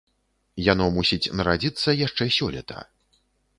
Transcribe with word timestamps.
Яно 0.71 0.87
мусіць 0.95 1.31
нарадзіцца 1.41 1.97
яшчэ 1.99 2.29
сёлета. 2.39 2.77